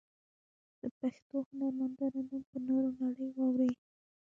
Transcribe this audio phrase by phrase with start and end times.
[0.79, 3.71] د پښتو هنرمندانو نوم به نوره نړۍ واوري.